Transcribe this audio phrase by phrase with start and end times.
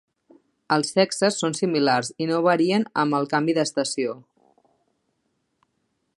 [0.75, 4.19] Els sexes són similars, i no varien amb el canvi d'estació.